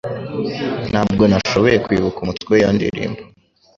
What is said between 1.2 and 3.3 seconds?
nashoboye kwibuka umutwe w'iyo ndirimbo